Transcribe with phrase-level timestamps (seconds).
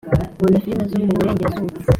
[0.35, 1.77] nkunda firime zo muburengerazuba.